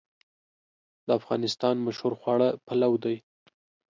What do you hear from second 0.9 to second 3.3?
د افغانستان مشهور خواړه پلو دی